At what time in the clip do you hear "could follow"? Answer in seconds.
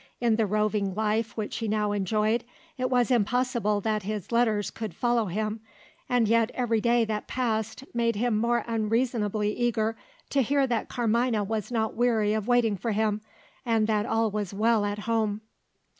4.71-5.27